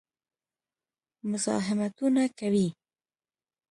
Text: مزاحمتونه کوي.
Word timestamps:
مزاحمتونه 1.29 2.23
کوي. 2.39 2.67